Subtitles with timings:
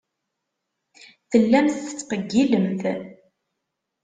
[1.29, 2.77] Tellamt tettqeyyilem.